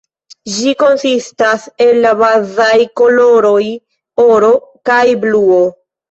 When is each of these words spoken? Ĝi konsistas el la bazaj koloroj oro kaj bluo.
Ĝi 0.51 0.69
konsistas 0.83 1.65
el 1.85 1.99
la 2.05 2.13
bazaj 2.21 2.77
koloroj 3.01 3.59
oro 4.23 4.49
kaj 4.91 5.03
bluo. 5.27 5.61